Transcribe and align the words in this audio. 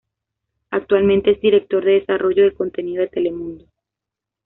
Actualmente 0.71 1.29
es 1.29 1.41
director 1.41 1.85
de 1.85 1.99
desarrollo 1.99 2.41
de 2.45 2.55
contenido 2.55 3.03
de 3.03 3.09
Telemundo. 3.09 3.65